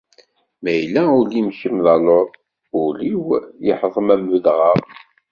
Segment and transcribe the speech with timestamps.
[0.61, 2.29] Ma yella ul-im kemm d aluḍ,
[2.81, 3.23] ul-iw
[3.65, 4.77] yeḥḍem am udɣaɣ.